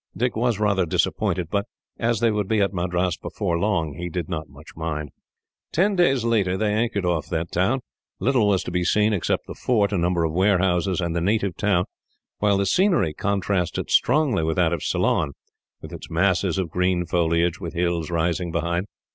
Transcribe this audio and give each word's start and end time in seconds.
Dick 0.17 0.35
was 0.35 0.59
rather 0.59 0.87
disappointed, 0.87 1.49
but, 1.51 1.67
as 1.99 2.21
they 2.21 2.31
would 2.31 2.47
be 2.47 2.59
at 2.59 2.73
Madras 2.73 3.17
before 3.17 3.59
long, 3.59 3.93
he 3.93 4.09
did 4.09 4.27
not 4.27 4.49
much 4.49 4.75
mind. 4.75 5.11
Ten 5.71 5.95
days 5.95 6.23
later, 6.25 6.57
they 6.57 6.73
anchored 6.73 7.05
off 7.05 7.27
that 7.27 7.51
town. 7.51 7.81
Little 8.19 8.47
was 8.47 8.63
to 8.63 8.71
be 8.71 8.83
seen 8.83 9.13
except 9.13 9.45
the 9.45 9.53
fort, 9.53 9.91
a 9.93 9.99
number 9.99 10.23
of 10.23 10.33
warehouses, 10.33 11.01
and 11.01 11.15
the 11.15 11.21
native 11.21 11.55
town, 11.55 11.85
while 12.39 12.57
the 12.57 12.65
scenery 12.65 13.13
contrasted 13.13 13.91
strongly 13.91 14.43
with 14.43 14.55
that 14.55 14.73
of 14.73 14.81
Ceylon, 14.81 15.33
with 15.83 15.93
its 15.93 16.09
masses 16.09 16.57
of 16.57 16.71
green 16.71 17.05
foliage, 17.05 17.59
with 17.59 17.75
hills 17.75 18.09
rising 18.09 18.51
behind. 18.51 18.87